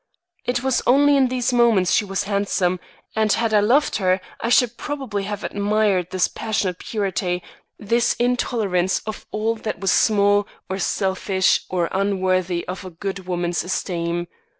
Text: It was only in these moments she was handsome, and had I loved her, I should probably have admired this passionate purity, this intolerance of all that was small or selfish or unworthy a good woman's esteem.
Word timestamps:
It 0.45 0.63
was 0.63 0.81
only 0.87 1.15
in 1.15 1.27
these 1.27 1.53
moments 1.53 1.91
she 1.91 2.05
was 2.05 2.23
handsome, 2.23 2.79
and 3.15 3.31
had 3.33 3.53
I 3.53 3.59
loved 3.59 3.97
her, 3.97 4.19
I 4.39 4.49
should 4.49 4.75
probably 4.75 5.25
have 5.25 5.43
admired 5.43 6.09
this 6.09 6.27
passionate 6.27 6.79
purity, 6.79 7.43
this 7.77 8.13
intolerance 8.13 9.03
of 9.05 9.27
all 9.29 9.53
that 9.57 9.77
was 9.79 9.91
small 9.91 10.47
or 10.67 10.79
selfish 10.79 11.65
or 11.69 11.87
unworthy 11.91 12.65
a 12.67 12.73
good 12.75 13.27
woman's 13.27 13.63
esteem. 13.63 14.25